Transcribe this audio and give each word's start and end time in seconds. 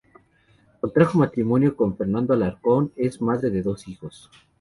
Contrajo 0.79 1.19
matrimonio 1.19 1.75
con 1.75 1.95
Fernando 1.95 2.33
Alarcón, 2.33 2.91
es 2.95 3.21
madre 3.21 3.51
de 3.51 3.61
dos 3.61 3.87
hijos. 3.87 4.31